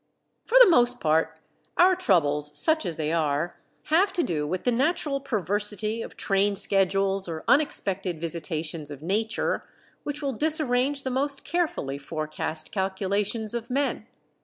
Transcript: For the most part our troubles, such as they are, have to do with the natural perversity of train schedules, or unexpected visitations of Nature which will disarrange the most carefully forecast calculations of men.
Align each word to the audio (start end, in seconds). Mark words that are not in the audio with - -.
For 0.47 0.57
the 0.59 0.67
most 0.71 0.99
part 0.99 1.37
our 1.77 1.95
troubles, 1.95 2.57
such 2.57 2.87
as 2.87 2.97
they 2.97 3.11
are, 3.11 3.59
have 3.83 4.11
to 4.13 4.23
do 4.23 4.47
with 4.47 4.63
the 4.63 4.71
natural 4.71 5.19
perversity 5.21 6.01
of 6.01 6.17
train 6.17 6.55
schedules, 6.55 7.29
or 7.29 7.43
unexpected 7.47 8.19
visitations 8.19 8.89
of 8.89 9.03
Nature 9.03 9.63
which 10.01 10.23
will 10.23 10.33
disarrange 10.33 11.03
the 11.03 11.11
most 11.11 11.43
carefully 11.45 11.99
forecast 11.99 12.71
calculations 12.71 13.53
of 13.53 13.69
men. 13.69 14.07